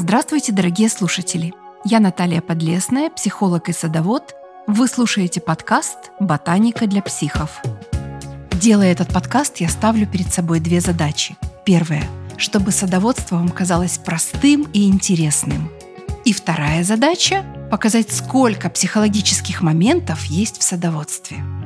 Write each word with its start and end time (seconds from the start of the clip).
Здравствуйте, 0.00 0.52
дорогие 0.52 0.88
слушатели! 0.88 1.52
Я 1.84 1.98
Наталья 1.98 2.40
Подлесная, 2.40 3.10
психолог 3.10 3.68
и 3.68 3.72
садовод. 3.72 4.32
Вы 4.68 4.86
слушаете 4.86 5.40
подкаст 5.40 6.12
«Ботаника 6.20 6.86
для 6.86 7.02
психов». 7.02 7.60
Делая 8.52 8.92
этот 8.92 9.12
подкаст, 9.12 9.56
я 9.56 9.68
ставлю 9.68 10.06
перед 10.06 10.32
собой 10.32 10.60
две 10.60 10.80
задачи. 10.80 11.36
Первая– 11.64 12.04
чтобы 12.36 12.70
садоводство 12.70 13.38
вам 13.38 13.48
казалось 13.48 13.98
простым 13.98 14.68
и 14.72 14.88
интересным. 14.88 15.68
И 16.24 16.32
вторая 16.32 16.84
задача– 16.84 17.44
показать, 17.72 18.12
сколько 18.12 18.70
психологических 18.70 19.62
моментов 19.62 20.26
есть 20.26 20.60
в 20.60 20.62
садоводстве– 20.62 21.38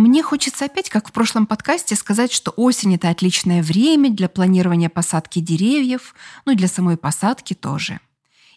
Мне 0.00 0.22
хочется 0.22 0.64
опять, 0.64 0.88
как 0.88 1.08
в 1.08 1.12
прошлом 1.12 1.46
подкасте, 1.46 1.94
сказать, 1.94 2.32
что 2.32 2.52
осень— 2.52 2.94
это 2.96 3.10
отличное 3.10 3.62
время 3.62 4.08
для 4.08 4.30
планирования 4.30 4.88
посадки 4.88 5.40
деревьев, 5.40 6.14
ну 6.46 6.52
и 6.52 6.56
для 6.56 6.68
самой 6.68 6.96
посадки 6.96 7.52
тоже. 7.52 8.00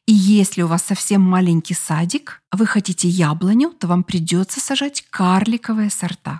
И 0.05 0.13
если 0.13 0.61
у 0.61 0.67
вас 0.67 0.83
совсем 0.83 1.21
маленький 1.21 1.73
садик, 1.73 2.41
а 2.49 2.55
вы 2.55 2.65
хотите 2.65 3.09
яблоню, 3.09 3.71
то 3.77 3.87
вам 3.87 4.05
придется 4.05 4.61
сажать 4.61 5.05
карликовые 5.09 5.89
сорта. 5.89 6.39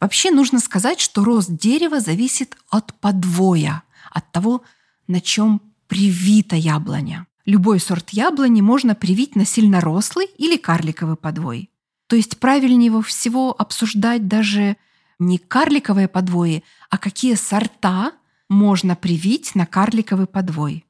Вообще 0.00 0.30
нужно 0.30 0.60
сказать, 0.60 1.00
что 1.00 1.24
рост 1.24 1.50
дерева 1.50 1.98
зависит 1.98 2.56
от 2.70 2.94
подвоя, 3.00 3.82
от 4.12 4.30
того, 4.30 4.62
на 5.08 5.20
чем 5.20 5.60
привита 5.88 6.54
яблоня. 6.54 7.26
Любой 7.46 7.80
сорт 7.80 8.10
яблони 8.10 8.60
можно 8.60 8.94
привить 8.94 9.34
на 9.34 9.44
сильно 9.44 9.80
рослый 9.80 10.26
или 10.38 10.56
карликовый 10.56 11.16
подвой. 11.16 11.68
То 12.06 12.16
есть 12.16 12.38
правильнее 12.38 13.02
всего 13.02 13.54
обсуждать 13.56 14.28
даже 14.28 14.76
не 15.18 15.38
карликовые 15.38 16.08
подвои, 16.08 16.62
а 16.90 16.98
какие 16.98 17.34
сорта 17.34 18.12
можно 18.48 18.94
привить 18.94 19.54
на 19.54 19.66
карликовый 19.66 20.26
подвой. 20.26 20.86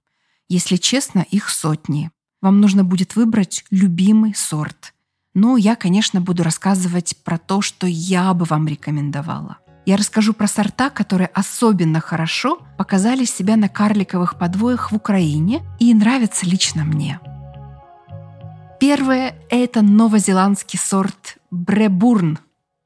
Если 0.49 0.77
честно, 0.77 1.25
их 1.31 1.49
сотни. 1.49 2.11
Вам 2.43 2.61
нужно 2.61 2.85
будет 2.85 3.17
выбрать 3.17 3.65
любимый 3.71 4.35
сорт. 4.35 4.95
Но 5.35 5.57
я, 5.57 5.75
конечно, 5.75 6.21
буду 6.21 6.43
рассказывать 6.43 7.17
про 7.25 7.39
то, 7.39 7.61
что 7.61 7.87
я 7.87 8.33
бы 8.35 8.45
вам 8.45 8.67
рекомендовала. 8.67 9.59
Я 9.85 9.97
расскажу 9.97 10.33
про 10.33 10.49
сорта, 10.49 10.91
которые 10.91 11.29
особенно 11.29 12.01
хорошо 12.01 12.61
показали 12.77 13.25
себя 13.25 13.57
на 13.57 13.69
карликовых 13.69 14.39
подвоях 14.39 14.91
в 14.91 14.97
Украине 14.97 15.63
и 15.79 15.95
нравятся 15.95 16.47
лично 16.47 16.85
мне. 16.85 17.21
Первое– 18.79 19.35
это 19.51 19.81
новозеландский 19.81 20.79
сорт 20.79 21.39
Бребурн. 21.51 22.39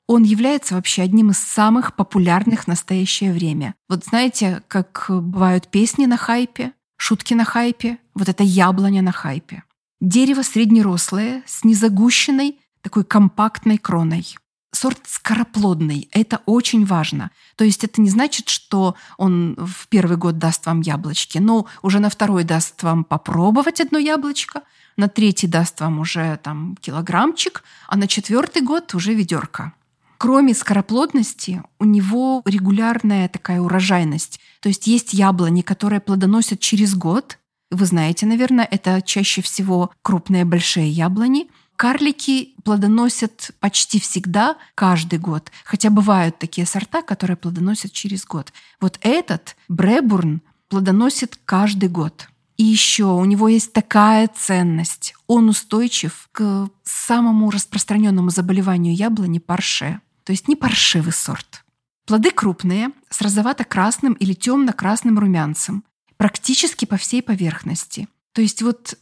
Он 0.06 0.22
является 0.22 0.74
вообще 0.74 1.02
одним 1.02 1.30
из 1.30 1.38
самых 1.38 1.96
популярных 1.96 2.64
в 2.64 2.68
настоящее 2.68 3.32
время. 3.32 3.74
Вот 3.88 4.04
знаете, 4.04 4.62
как 4.68 5.06
бывают 5.08 5.68
песни 5.68 6.06
на 6.06 6.16
хайпе, 6.16 6.72
шутки 6.96 7.34
на 7.34 7.44
хайпе, 7.44 7.98
вот 8.14 8.28
это 8.28 8.44
яблоня 8.44 9.02
на 9.02 9.12
хайпе. 9.12 9.64
Дерево 10.00 10.42
среднерослое, 10.42 11.42
с 11.46 11.64
незагущенной, 11.64 12.58
такой 12.82 13.04
компактной 13.04 13.78
кроной. 13.78 14.26
Сорт 14.72 15.00
скороплодный, 15.06 16.08
это 16.12 16.40
очень 16.46 16.84
важно. 16.84 17.30
То 17.56 17.64
есть 17.64 17.82
это 17.84 18.00
не 18.00 18.08
значит, 18.08 18.48
что 18.48 18.94
он 19.18 19.56
в 19.58 19.88
первый 19.88 20.16
год 20.16 20.38
даст 20.38 20.66
вам 20.66 20.80
яблочки, 20.80 21.38
но 21.38 21.66
уже 21.82 21.98
на 21.98 22.08
второй 22.08 22.44
даст 22.44 22.82
вам 22.82 23.04
попробовать 23.04 23.80
одно 23.80 23.98
яблочко– 23.98 24.62
на 25.00 25.08
третий 25.08 25.46
даст 25.46 25.80
вам 25.80 25.98
уже 25.98 26.38
там 26.42 26.76
килограммчик, 26.80 27.64
а 27.88 27.96
на 27.96 28.06
четвертый 28.06 28.60
год 28.60 28.94
уже 28.94 29.14
ведерко. 29.14 29.72
Кроме 30.18 30.54
скороплодности, 30.54 31.62
у 31.78 31.86
него 31.86 32.42
регулярная 32.44 33.28
такая 33.28 33.62
урожайность. 33.62 34.40
То 34.60 34.68
есть 34.68 34.86
есть 34.86 35.14
яблони, 35.14 35.62
которые 35.62 36.00
плодоносят 36.00 36.60
через 36.60 36.94
год. 36.94 37.38
Вы 37.70 37.86
знаете, 37.86 38.26
наверное, 38.26 38.68
это 38.70 39.00
чаще 39.00 39.40
всего 39.40 39.90
крупные 40.02 40.44
большие 40.44 40.90
яблони. 40.90 41.48
Карлики 41.80 42.56
плодоносят 42.62 43.52
почти 43.58 43.98
всегда 44.00 44.58
каждый 44.74 45.18
год. 45.18 45.50
Хотя 45.64 45.88
бывают 45.88 46.38
такие 46.38 46.66
сорта, 46.66 47.00
которые 47.00 47.38
плодоносят 47.38 47.92
через 47.92 48.26
год. 48.26 48.52
Вот 48.82 48.98
этот 49.00 49.56
Бребурн 49.66 50.42
плодоносит 50.68 51.40
каждый 51.46 51.88
год. 51.88 52.28
И 52.58 52.64
еще 52.64 53.04
у 53.04 53.24
него 53.24 53.48
есть 53.48 53.72
такая 53.72 54.28
ценность. 54.28 55.14
Он 55.26 55.48
устойчив 55.48 56.28
к 56.32 56.68
самому 56.82 57.50
распространенному 57.50 58.28
заболеванию 58.28 58.94
яблони 58.94 59.38
парше. 59.38 60.02
То 60.24 60.32
есть 60.32 60.48
не 60.48 60.56
паршивый 60.56 61.14
сорт. 61.14 61.64
Плоды 62.04 62.30
крупные, 62.30 62.90
с 63.08 63.22
розовато-красным 63.22 64.12
или 64.12 64.34
темно-красным 64.34 65.18
румянцем, 65.18 65.84
практически 66.18 66.84
по 66.84 66.98
всей 66.98 67.22
поверхности. 67.22 68.06
То 68.34 68.42
есть 68.42 68.60
вот 68.60 68.98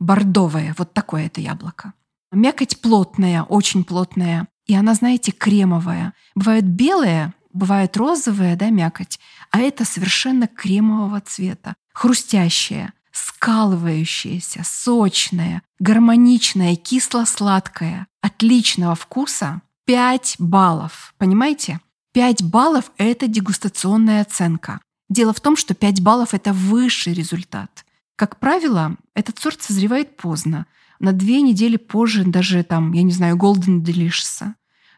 розово-красно-бордовое, 0.00 0.74
вот 0.76 0.92
такое 0.92 1.26
это 1.26 1.40
яблоко. 1.40 1.92
Мякоть 2.32 2.80
плотная, 2.80 3.42
очень 3.42 3.84
плотная, 3.84 4.48
и 4.66 4.74
она, 4.74 4.94
знаете, 4.94 5.32
кремовая. 5.32 6.14
Бывают 6.34 6.64
белые, 6.64 7.34
бывает 7.52 7.96
розовая, 7.96 8.56
да, 8.56 8.70
мякоть, 8.70 9.18
а 9.50 9.58
это 9.58 9.84
совершенно 9.84 10.46
кремового 10.46 11.20
цвета, 11.20 11.74
хрустящая, 11.92 12.92
скалывающаяся, 13.12 14.62
сочная, 14.64 15.62
гармоничная, 15.80 16.76
кисло-сладкая, 16.76 18.06
отличного 18.22 18.94
вкуса 18.94 19.62
5 19.86 20.36
баллов. 20.38 21.14
Понимаете? 21.18 21.80
5 22.12 22.44
баллов— 22.44 22.92
это 22.96 23.26
дегустационная 23.26 24.22
оценка. 24.22 24.80
Дело 25.08 25.32
в 25.32 25.40
том, 25.40 25.56
что 25.56 25.74
5 25.74 26.00
баллов— 26.00 26.28
это 26.34 26.52
высший 26.52 27.12
результат. 27.12 27.84
Как 28.20 28.38
правило, 28.38 28.96
этот 29.14 29.38
сорт 29.38 29.62
созревает 29.62 30.18
поздно, 30.18 30.66
на 30.98 31.14
две 31.14 31.40
недели 31.40 31.78
позже 31.78 32.22
даже 32.24 32.62
там, 32.64 32.92
я 32.92 33.02
не 33.02 33.12
знаю, 33.12 33.38
Golden 33.38 33.82
Delicious. 33.82 34.52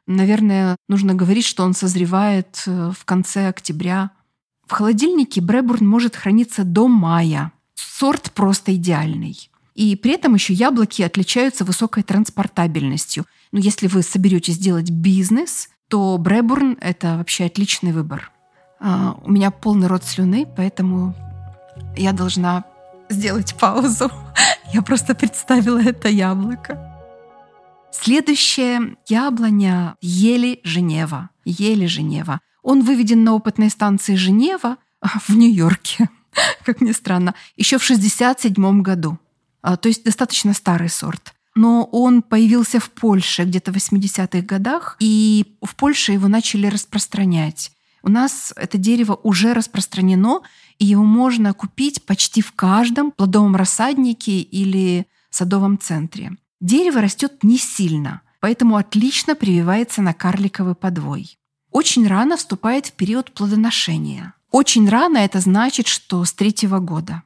Наверное, 0.08 0.74
нужно 0.88 1.14
говорить, 1.14 1.44
что 1.44 1.62
он 1.62 1.72
созревает 1.72 2.64
э, 2.66 2.90
в 2.90 3.04
конце 3.04 3.46
октября. 3.46 4.10
В 4.66 4.72
холодильнике 4.72 5.40
Бребурн 5.40 5.86
может 5.86 6.16
храниться 6.16 6.64
до 6.64 6.88
мая. 6.88 7.52
Сорт 7.76 8.32
просто 8.32 8.74
идеальный. 8.74 9.48
И 9.76 9.94
при 9.94 10.14
этом 10.14 10.34
еще 10.34 10.52
яблоки 10.52 11.02
отличаются 11.02 11.64
высокой 11.64 12.02
транспортабельностью. 12.02 13.24
Но 13.52 13.60
если 13.60 13.86
вы 13.86 14.02
соберетесь 14.02 14.58
делать 14.58 14.90
бизнес, 14.90 15.68
то 15.86 16.18
Бребурн— 16.18 16.76
это 16.80 17.18
вообще 17.18 17.44
отличный 17.44 17.92
выбор. 17.92 18.32
А, 18.80 19.16
у 19.22 19.30
меня 19.30 19.52
полный 19.52 19.86
рот 19.86 20.02
слюны, 20.02 20.44
поэтому 20.56 21.14
я 21.96 22.12
должна 22.12 22.64
сделать 23.12 23.54
паузу. 23.54 24.10
Я 24.72 24.82
просто 24.82 25.14
представила 25.14 25.78
это 25.78 26.08
яблоко. 26.08 26.88
Следующее 27.92 28.96
яблоня 29.06 29.96
ели 30.00 30.60
Женева. 30.64 31.30
Ели 31.44 31.86
Женева. 31.86 32.40
Он 32.62 32.82
выведен 32.82 33.22
на 33.22 33.34
опытной 33.34 33.70
станции 33.70 34.14
Женева 34.14 34.78
в 35.00 35.36
Нью-Йорке, 35.36 36.08
как 36.64 36.80
ни 36.80 36.92
странно, 36.92 37.34
еще 37.56 37.78
в 37.78 37.84
1967 37.84 38.82
году. 38.82 39.18
А, 39.60 39.76
то 39.76 39.88
есть 39.88 40.04
достаточно 40.04 40.54
старый 40.54 40.88
сорт. 40.88 41.34
Но 41.54 41.84
он 41.84 42.22
появился 42.22 42.80
в 42.80 42.90
Польше 42.90 43.44
где-то 43.44 43.72
в 43.72 43.76
80-х 43.76 44.40
годах, 44.40 44.96
и 44.98 45.56
в 45.60 45.76
Польше 45.76 46.12
его 46.12 46.28
начали 46.28 46.66
распространять. 46.66 47.72
У 48.02 48.08
нас 48.08 48.52
это 48.56 48.78
дерево 48.78 49.18
уже 49.22 49.52
распространено, 49.54 50.40
и 50.78 50.84
его 50.84 51.04
можно 51.04 51.54
купить 51.54 52.04
почти 52.04 52.40
в 52.40 52.52
каждом 52.52 53.12
плодовом 53.12 53.54
рассаднике 53.54 54.40
или 54.40 55.06
садовом 55.30 55.78
центре. 55.78 56.32
Дерево 56.60 57.00
растет 57.00 57.42
не 57.42 57.58
сильно, 57.58 58.22
поэтому 58.40 58.76
отлично 58.76 59.34
прививается 59.34 60.02
на 60.02 60.14
карликовый 60.14 60.74
подвой. 60.74 61.38
Очень 61.70 62.06
рано 62.06 62.36
вступает 62.36 62.86
в 62.86 62.92
период 62.92 63.32
плодоношения. 63.32 64.34
Очень 64.50 64.88
рано 64.88 65.18
это 65.18 65.40
значит, 65.40 65.86
что 65.86 66.24
с 66.24 66.32
третьего 66.32 66.78
года. 66.78 67.22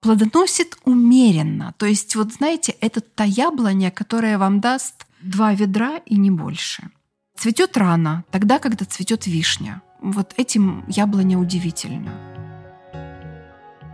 Плодоносит 0.00 0.76
умеренно. 0.84 1.72
То 1.78 1.86
есть, 1.86 2.16
вот 2.16 2.32
знаете, 2.32 2.72
это 2.80 3.00
та 3.00 3.24
яблоня, 3.24 3.90
которая 3.90 4.36
вам 4.38 4.60
даст 4.60 5.06
два 5.22 5.54
ведра 5.54 5.98
и 6.04 6.16
не 6.16 6.30
больше. 6.30 6.90
Цветет 7.36 7.76
рано, 7.76 8.24
тогда, 8.30 8.58
когда 8.58 8.84
цветет 8.84 9.26
вишня. 9.26 9.82
Вот 10.00 10.34
этим 10.36 10.84
яблоня 10.88 11.38
удивительна. 11.38 12.12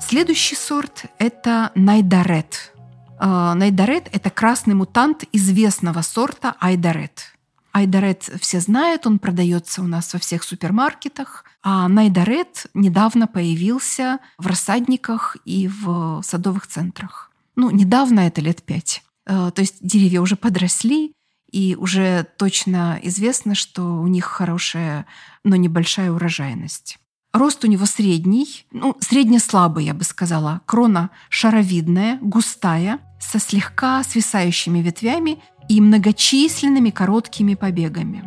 Следующий 0.00 0.56
сорт— 0.56 1.04
это 1.18 1.70
найдарет. 1.74 2.72
А, 3.18 3.54
Найдарет– 3.54 4.08
это 4.12 4.30
красный 4.30 4.74
мутант 4.74 5.24
известного 5.32 6.02
сорта 6.02 6.56
Айдарет. 6.58 7.34
Айдарет 7.72 8.28
все 8.40 8.60
знают, 8.60 9.06
он 9.06 9.18
продается 9.18 9.82
у 9.82 9.86
нас 9.86 10.12
во 10.12 10.18
всех 10.18 10.42
супермаркетах. 10.42 11.44
А 11.62 11.86
Найдарет 11.88 12.66
недавно 12.74 13.26
появился 13.26 14.18
в 14.38 14.46
рассадниках 14.46 15.36
и 15.44 15.68
в 15.68 16.22
садовых 16.24 16.66
центрах. 16.66 17.30
Ну, 17.54 17.70
недавно 17.70 18.20
это 18.20 18.40
лет 18.40 18.62
пять. 18.62 19.02
А, 19.26 19.50
то 19.50 19.60
есть 19.60 19.76
деревья 19.80 20.22
уже 20.22 20.34
подросли, 20.34 21.12
И 21.50 21.76
уже 21.76 22.26
точно 22.36 22.98
известно, 23.02 23.54
что 23.54 23.82
у 23.82 24.06
них 24.06 24.24
хорошая, 24.24 25.06
но 25.44 25.56
небольшая 25.56 26.12
урожайность. 26.12 26.98
Рост 27.32 27.64
у 27.64 27.68
него 27.68 27.86
средний, 27.86 28.66
ну, 28.72 28.96
средне-слабый, 29.00 29.84
я 29.84 29.94
бы 29.94 30.04
сказала. 30.04 30.62
Крона 30.66 31.10
шаровидная, 31.28 32.18
густая, 32.20 32.98
со 33.20 33.38
слегка 33.38 34.02
свисающими 34.02 34.80
ветвями 34.80 35.42
и 35.68 35.80
многочисленными 35.80 36.90
короткими 36.90 37.54
побегами. 37.54 38.24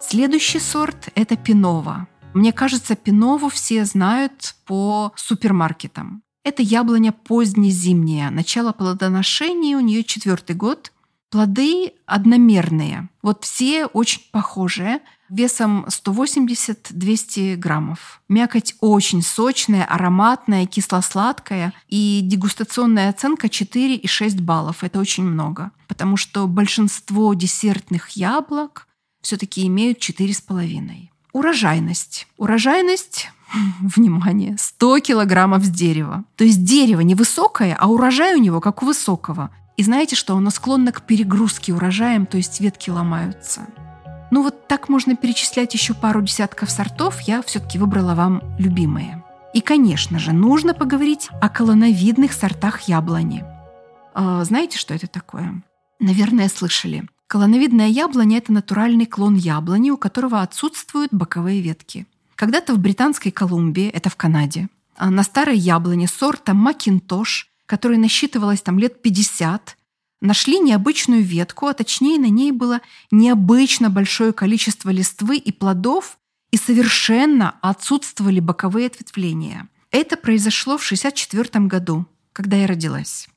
Следующий 0.00 0.60
сорт– 0.60 1.08
это 1.14 1.36
пинова. 1.36 2.06
Мне 2.34 2.52
кажется, 2.52 2.94
пинову 2.94 3.48
все 3.48 3.84
знают 3.84 4.54
по 4.64 5.12
супермаркетам. 5.16 6.22
Это 6.44 6.62
яблоня 6.62 7.12
позднезимняя, 7.12 8.30
начало 8.30 8.72
плодоношения 8.72 9.76
у 9.76 9.80
нее 9.80 10.04
четвертый 10.04 10.54
год. 10.56 10.92
Плоды 11.30 11.92
одномерные, 12.06 13.08
вот 13.22 13.44
все 13.44 13.86
очень 13.86 14.22
похожие, 14.32 15.00
весом 15.28 15.86
180-200 15.86 17.54
граммов. 17.54 18.20
Мякоть 18.28 18.74
очень 18.80 19.22
сочная, 19.22 19.84
ароматная, 19.84 20.66
кисло-сладкая 20.66 21.72
и 21.88 22.20
дегустационная 22.24 23.10
оценка 23.10 23.46
4,6 23.46 24.40
баллов. 24.42 24.82
Это 24.82 24.98
очень 24.98 25.24
много, 25.24 25.70
потому 25.86 26.16
что 26.16 26.48
большинство 26.48 27.32
десертных 27.34 28.10
яблок 28.10 28.88
все-таки 29.22 29.64
имеют 29.68 29.98
4,5. 29.98 31.10
Урожайность. 31.32 32.26
Урожайность 32.38 33.28
внимание, 33.80 34.56
100 34.58 34.98
килограммов 34.98 35.64
с 35.64 35.68
дерева. 35.68 36.24
То 36.34 36.42
есть 36.42 36.64
дерево 36.64 37.02
невысокое, 37.02 37.76
а 37.78 37.86
урожай 37.86 38.34
у 38.34 38.38
него 38.38 38.60
как 38.60 38.82
у 38.82 38.86
высокого. 38.86 39.50
И 39.80 39.82
знаете 39.82 40.14
что? 40.14 40.36
Оно 40.36 40.50
склонно 40.50 40.92
к 40.92 41.00
перегрузке 41.00 41.72
урожаем, 41.72 42.26
то 42.26 42.36
есть 42.36 42.60
ветки 42.60 42.90
ломаются. 42.90 43.62
Ну 44.30 44.42
вот 44.42 44.68
так 44.68 44.90
можно 44.90 45.16
перечислять 45.16 45.72
еще 45.72 45.94
пару 45.94 46.20
десятков 46.20 46.70
сортов, 46.70 47.22
я 47.22 47.40
все-таки 47.40 47.78
выбрала 47.78 48.14
вам 48.14 48.42
любимые. 48.58 49.24
И, 49.54 49.62
конечно 49.62 50.18
же, 50.18 50.34
нужно 50.34 50.74
поговорить 50.74 51.30
о 51.40 51.48
колоновидных 51.48 52.34
сортах 52.34 52.82
яблони. 52.82 53.42
А, 54.12 54.44
знаете, 54.44 54.76
что 54.76 54.92
это 54.92 55.06
такое? 55.06 55.62
Наверное, 55.98 56.50
слышали. 56.50 57.08
Колоновидная 57.26 57.88
яблоня– 57.88 58.36
это 58.36 58.52
натуральный 58.52 59.06
клон 59.06 59.34
яблони, 59.34 59.90
у 59.90 59.96
которого 59.96 60.42
отсутствуют 60.42 61.10
боковые 61.10 61.62
ветки. 61.62 62.06
Когда-то 62.34 62.74
в 62.74 62.78
Британской 62.78 63.32
Колумбии, 63.32 63.88
это 63.88 64.10
в 64.10 64.16
Канаде, 64.16 64.68
а, 64.98 65.08
на 65.08 65.22
старой 65.22 65.56
яблоне 65.56 66.06
сорта 66.06 66.52
Макинтош, 66.52 67.49
которой 67.70 67.98
насчитывалось 67.98 68.62
там 68.62 68.80
лет 68.80 69.00
50, 69.00 69.76
нашли 70.20 70.58
необычную 70.58 71.22
ветку, 71.22 71.68
а 71.68 71.72
точнее 71.72 72.18
на 72.18 72.28
ней 72.28 72.50
было 72.50 72.80
необычно 73.12 73.90
большое 73.90 74.32
количество 74.32 74.90
листвы 74.90 75.36
и 75.36 75.52
плодов, 75.52 76.18
и 76.50 76.56
совершенно 76.56 77.54
отсутствовали 77.62 78.40
боковые 78.40 78.88
ответвления. 78.88 79.68
Это 79.92 80.16
произошло 80.16 80.78
в 80.78 80.84
1964 80.84 81.66
году, 81.66 82.06
когда 82.32 82.56
я 82.56 82.66
родилась. 82.66 83.28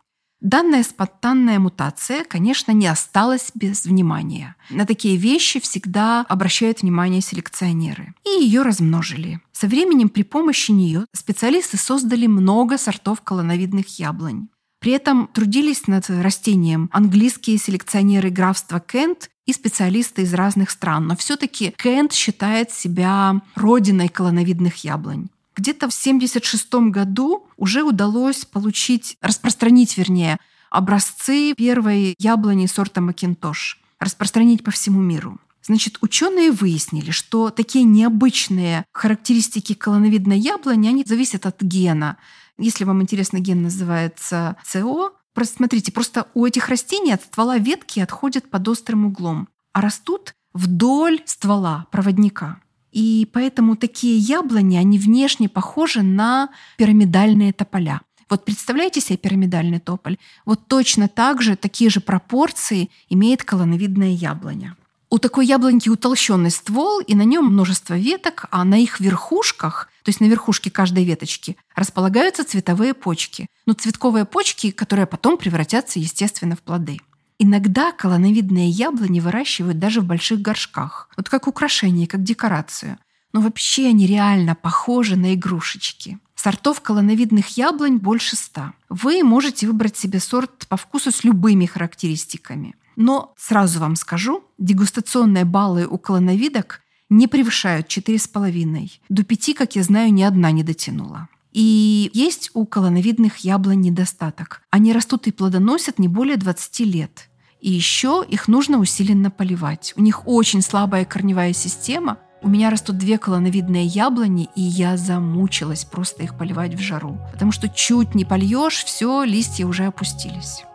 Данная 0.44 0.84
спонтанная 0.84 1.58
мутация, 1.58 2.26
конечно, 2.26 2.74
не 2.74 2.88
осталась 2.88 3.52
без 3.56 3.86
внимания. 3.86 4.58
На 4.70 4.86
такие 4.86 5.16
вещи 5.16 5.62
всегда 5.62 6.26
обращают 6.28 6.82
внимание 6.82 7.22
селекционеры. 7.22 8.14
И 8.26 8.44
ее 8.44 8.62
размножили. 8.62 9.40
Со 9.54 9.68
временем 9.68 10.10
при 10.10 10.24
помощи 10.24 10.72
нее 10.72 11.06
специалисты 11.14 11.78
создали 11.78 12.28
много 12.28 12.78
сортов 12.78 13.22
колоновидных 13.22 14.00
яблонь. 14.00 14.50
При 14.82 14.92
этом 14.92 15.28
трудились 15.28 15.88
над 15.88 16.10
растением 16.10 16.90
английские 16.92 17.58
селекционеры 17.58 18.30
графства 18.30 18.82
Кент 18.82 19.30
и 19.46 19.54
специалисты 19.54 20.24
из 20.24 20.34
разных 20.34 20.72
стран. 20.72 21.08
Но 21.08 21.16
все-таки 21.16 21.74
Кент 21.78 22.12
считает 22.12 22.70
себя 22.70 23.42
родиной 23.56 24.10
колоновидных 24.10 24.84
яблонь. 24.84 25.30
Где-то 25.56 25.90
в 25.90 25.94
1976 25.94 26.74
году 26.92 27.48
уже 27.58 27.84
удалось 27.84 28.46
получить, 28.46 29.18
распространить, 29.22 29.98
вернее, 29.98 30.38
образцы 30.70 31.54
первой 31.56 32.16
яблони 32.18 32.66
сорта 32.66 33.02
Макинтош, 33.02 33.80
распространить 34.00 34.64
по 34.64 34.72
всему 34.72 35.02
миру. 35.02 35.40
Значит, 35.62 35.98
ученые 36.02 36.52
выяснили, 36.52 37.12
что 37.12 37.50
такие 37.50 37.86
необычные 37.86 38.86
характеристики 38.92 39.74
колоновидной 39.74 40.38
яблони, 40.38 40.90
они 40.90 41.06
зависят 41.08 41.46
от 41.46 41.62
гена. 41.62 42.18
Если 42.58 42.84
вам 42.84 43.02
интересно, 43.02 43.40
ген 43.40 43.62
называется 43.62 44.58
СО. 44.66 45.12
Просто 45.34 45.56
смотрите, 45.58 45.92
просто 45.92 46.28
у 46.34 46.46
этих 46.46 46.68
растений 46.68 47.14
от 47.14 47.24
ствола 47.24 47.58
ветки 47.58 48.00
отходят 48.02 48.50
под 48.50 48.68
острым 48.68 49.06
углом, 49.06 49.48
а 49.72 49.82
растут 49.82 50.36
вдоль 50.54 51.22
ствола 51.26 51.88
проводника. 51.92 52.60
И 52.94 53.28
поэтому 53.34 53.76
такие 53.76 54.18
яблони, 54.18 54.78
они 54.78 55.00
внешне 55.00 55.50
похожи 55.50 56.04
на 56.04 56.50
пирамидальные 56.78 57.52
тополя. 57.52 58.02
Вот 58.30 58.46
представляете 58.46 59.02
себе 59.02 59.18
пирамидальный 59.18 59.80
тополь? 59.80 60.18
Вот 60.46 60.68
точно 60.68 61.08
так 61.08 61.42
же, 61.42 61.56
такие 61.56 61.90
же 61.90 62.02
пропорции 62.02 62.92
имеет 63.10 63.44
колоновидная 63.44 64.12
яблоня. 64.12 64.78
У 65.10 65.18
такой 65.18 65.46
яблоньки 65.46 65.90
утолщенный 65.90 66.52
ствол, 66.52 67.00
и 67.00 67.16
на 67.16 67.24
нем 67.24 67.46
множество 67.46 67.96
веток, 67.96 68.46
а 68.52 68.64
на 68.64 68.80
их 68.80 69.00
верхушках, 69.00 69.90
то 70.04 70.10
есть 70.10 70.22
на 70.22 70.26
верхушке 70.26 70.72
каждой 70.72 71.04
веточки, 71.04 71.58
располагаются 71.76 72.44
цветовые 72.44 72.94
почки. 72.94 73.48
Ну, 73.66 73.74
цветковые 73.74 74.26
почки, 74.26 74.72
которые 74.72 75.06
потом 75.08 75.38
превратятся, 75.38 76.00
естественно, 76.00 76.56
в 76.56 76.62
плоды. 76.62 77.00
Иногда 77.46 77.92
колоновидные 77.92 78.70
яблони 78.70 79.20
выращивают 79.20 79.78
даже 79.78 80.00
в 80.00 80.06
больших 80.06 80.42
горшках, 80.42 81.10
вот 81.18 81.28
как 81.28 81.46
украшение, 81.46 82.08
как 82.08 82.24
декорацию. 82.24 82.98
Но 83.34 83.42
вообще 83.42 83.88
они 83.88 84.08
реально 84.08 84.56
похожи 84.56 85.18
на 85.18 85.34
игрушечки. 85.34 86.20
Сортов 86.36 86.80
колоновидных 86.80 87.58
яблонь 87.58 87.98
больше 87.98 88.38
ста. 88.38 88.72
Вы 88.88 89.26
можете 89.26 89.68
выбрать 89.68 89.98
себе 89.98 90.22
сорт 90.22 90.68
по 90.70 90.78
вкусу 90.78 91.12
с 91.12 91.26
любыми 91.26 91.66
характеристиками. 91.66 92.76
Но 92.96 93.34
сразу 93.38 93.82
вам 93.82 93.98
скажу, 93.98 94.46
дегустационные 94.58 95.44
баллы 95.44 95.86
у 95.86 95.98
колоновидок 95.98 96.80
не 97.10 97.28
превышают 97.28 97.88
4,5. 97.88 98.90
До 99.10 99.24
5, 99.26 99.56
как 99.56 99.76
я 99.76 99.84
знаю, 99.84 100.14
ни 100.14 100.24
одна 100.24 100.52
не 100.52 100.64
дотянула. 100.64 101.28
И 101.52 102.10
есть 102.14 102.52
у 102.54 102.66
колоновидных 102.66 103.40
яблонь 103.40 103.82
недостаток. 103.82 104.62
Они 104.70 104.94
растут 104.94 105.28
и 105.28 105.34
плодоносят 105.34 106.00
не 106.00 106.08
более 106.08 106.38
20 106.38 106.80
лет. 106.80 107.30
И 107.64 107.72
еще 107.72 108.24
их 108.28 108.48
нужно 108.48 108.78
усиленно 108.78 109.32
поливать. 109.32 109.94
У 109.96 110.02
них 110.02 110.28
очень 110.28 110.62
слабая 110.62 111.06
корневая 111.06 111.54
система. 111.54 112.18
У 112.42 112.50
меня 112.50 112.70
растут 112.70 112.98
две 112.98 113.18
колоновидные 113.18 113.86
яблони, 113.86 114.50
и 114.56 114.62
я 114.62 114.98
замучилась 114.98 115.86
просто 115.86 116.24
их 116.24 116.38
поливать 116.38 116.76
в 116.76 116.80
жару. 116.80 117.18
Потому 117.32 117.54
что 117.54 117.70
чуть 117.70 118.16
не 118.16 118.26
польешь, 118.26 118.84
все, 118.84 119.24
листья 119.24 119.66
уже 119.66 119.86
опустились. 119.86 120.66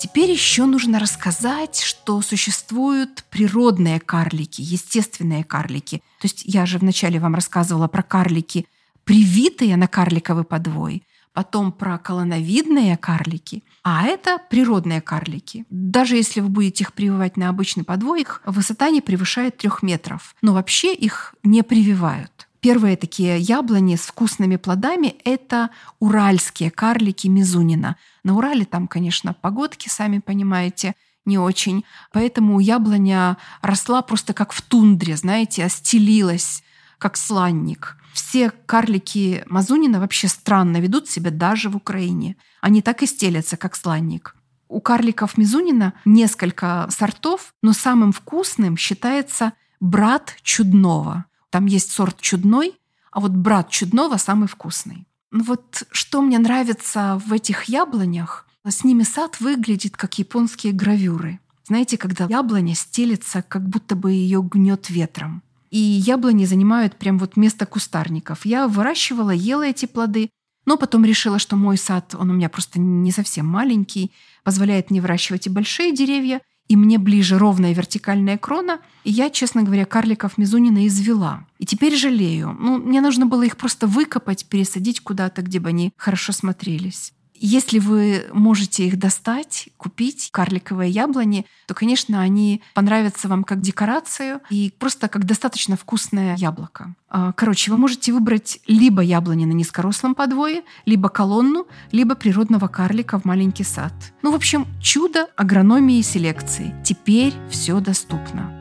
Теперь 0.00 0.30
еще 0.30 0.64
нужно 0.64 0.98
рассказать, 0.98 1.80
что 1.80 2.20
существуют 2.22 3.24
природные 3.30 4.00
карлики, 4.00 4.62
естественные 4.62 5.44
карлики. 5.44 5.98
То 6.20 6.24
есть 6.24 6.42
я 6.44 6.66
же 6.66 6.78
вначале 6.78 7.20
вам 7.20 7.34
рассказывала 7.34 7.86
про 7.86 8.02
карлики– 8.02 8.66
привитые 9.10 9.76
на 9.76 9.88
карликовый 9.88 10.44
подвой, 10.44 11.02
потом 11.32 11.72
про 11.72 11.98
колоновидные 11.98 12.96
карлики, 12.96 13.64
а 13.82 14.04
это 14.04 14.38
природные 14.50 15.00
карлики. 15.00 15.64
Даже 15.70 16.16
если 16.16 16.40
вы 16.40 16.48
будете 16.48 16.84
их 16.84 16.92
прививать 16.92 17.36
на 17.36 17.48
обычный 17.48 17.84
подвой, 17.84 18.22
их 18.22 18.42
высота 18.44 18.90
не 18.90 19.00
превышает 19.00 19.56
трех 19.56 19.82
метров. 19.82 20.34
Но 20.42 20.52
вообще 20.52 20.94
их 20.94 21.34
не 21.42 21.62
прививают. 21.62 22.48
Первые 22.60 22.98
такие 22.98 23.38
яблони 23.38 23.96
с 23.96 24.00
вкусными 24.00 24.56
плодами— 24.56 25.16
это 25.24 25.70
уральские 25.98 26.70
карлики 26.70 27.26
Мизунина. 27.26 27.96
На 28.22 28.36
Урале 28.36 28.66
там, 28.66 28.86
конечно, 28.86 29.32
погодки, 29.32 29.88
сами 29.88 30.18
понимаете, 30.18 30.94
не 31.24 31.38
очень. 31.38 31.86
Поэтому 32.12 32.60
яблоня 32.60 33.38
росла 33.62 34.02
просто 34.02 34.34
как 34.34 34.52
в 34.52 34.60
тундре, 34.60 35.16
знаете, 35.16 35.64
остелилась, 35.64 36.62
как 36.98 37.16
сланник. 37.16 37.96
Все 38.12 38.50
карлики 38.50 39.44
Мазунина 39.46 40.00
вообще 40.00 40.28
странно 40.28 40.78
ведут 40.78 41.08
себя 41.08 41.30
даже 41.30 41.68
в 41.68 41.76
Украине. 41.76 42.36
Они 42.60 42.82
так 42.82 43.02
и 43.02 43.06
стелятся, 43.06 43.56
как 43.56 43.76
сланник. 43.76 44.36
У 44.68 44.80
карликов 44.80 45.36
Мизунина 45.36 45.94
несколько 46.04 46.86
сортов, 46.90 47.54
но 47.62 47.72
самым 47.72 48.12
вкусным 48.12 48.76
считается 48.76 49.52
брат 49.80 50.36
чудного. 50.42 51.24
Там 51.50 51.66
есть 51.66 51.90
сорт 51.90 52.20
чудной, 52.20 52.78
а 53.10 53.20
вот 53.20 53.32
брат 53.32 53.70
чудного 53.70 54.16
самый 54.16 54.46
вкусный. 54.46 55.06
Ну 55.32 55.42
вот 55.44 55.84
что 55.90 56.22
мне 56.22 56.38
нравится 56.38 57.20
в 57.24 57.32
этих 57.32 57.64
яблонях, 57.64 58.46
с 58.64 58.84
ними 58.84 59.02
сад 59.02 59.40
выглядит 59.40 59.96
как 59.96 60.18
японские 60.18 60.72
гравюры. 60.72 61.40
Знаете, 61.64 61.96
когда 61.96 62.26
яблоня 62.26 62.74
стелится, 62.74 63.42
как 63.42 63.68
будто 63.68 63.94
бы 63.94 64.12
ее 64.12 64.42
гнет 64.42 64.90
ветром. 64.90 65.42
И 65.70 65.78
яблони 65.78 66.44
занимают 66.44 66.96
прям 66.96 67.18
вот 67.18 67.36
место 67.36 67.64
кустарников. 67.64 68.44
Я 68.44 68.66
выращивала, 68.66 69.30
ела 69.30 69.62
эти 69.62 69.86
плоды, 69.86 70.30
но 70.66 70.76
потом 70.76 71.04
решила, 71.04 71.38
что 71.38 71.56
мой 71.56 71.78
сад, 71.78 72.14
он 72.18 72.30
у 72.30 72.34
меня 72.34 72.48
просто 72.48 72.80
не 72.80 73.12
совсем 73.12 73.46
маленький, 73.46 74.12
позволяет 74.44 74.90
мне 74.90 75.00
выращивать 75.00 75.46
и 75.46 75.50
большие 75.50 75.94
деревья. 75.94 76.40
и 76.70 76.76
мне 76.76 76.98
ближе 76.98 77.36
ровная 77.36 77.74
вертикальная 77.74 78.38
крона, 78.38 78.78
и 79.02 79.10
я, 79.10 79.28
честно 79.28 79.64
говоря, 79.64 79.84
карликов 79.86 80.38
Мизунина 80.38 80.86
извела. 80.86 81.44
И 81.58 81.66
теперь 81.66 81.96
жалею. 81.96 82.56
Ну, 82.60 82.78
мне 82.78 83.00
нужно 83.00 83.26
было 83.26 83.42
их 83.42 83.56
просто 83.56 83.88
выкопать, 83.88 84.46
пересадить 84.46 85.00
куда-то, 85.00 85.42
где 85.42 85.58
бы 85.58 85.70
они 85.70 85.92
хорошо 85.96 86.32
смотрелись. 86.32 87.12
Если 87.42 87.78
вы 87.78 88.26
можете 88.34 88.86
их 88.86 88.98
достать, 88.98 89.70
купить, 89.78 90.28
карликовые 90.30 90.90
яблони, 90.90 91.46
то, 91.66 91.72
конечно, 91.72 92.20
они 92.20 92.60
понравятся 92.74 93.28
вам 93.28 93.44
как 93.44 93.62
декорацию 93.62 94.42
и 94.50 94.70
просто 94.78 95.08
как 95.08 95.24
достаточно 95.24 95.74
вкусное 95.78 96.36
яблоко. 96.36 96.94
А, 97.08 97.32
короче, 97.32 97.70
вы 97.70 97.78
можете 97.78 98.12
выбрать 98.12 98.60
либо 98.66 99.00
яблони 99.00 99.46
на 99.46 99.52
низкорослом 99.52 100.14
подвое, 100.14 100.62
либо 100.84 101.08
колонну, 101.08 101.66
либо 101.92 102.14
природного 102.14 102.68
карлика 102.68 103.18
в 103.18 103.24
маленький 103.24 103.64
сад. 103.64 103.94
Ну, 104.20 104.32
в 104.32 104.34
общем, 104.34 104.66
чудо 104.82 105.26
агрономии 105.34 105.98
и 105.98 106.02
селекции. 106.02 106.74
Теперь 106.84 107.32
все 107.48 107.80
доступно. 107.80 108.52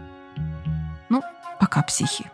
Ну, 1.09 1.21
пока, 1.59 1.81
психи. 1.81 2.31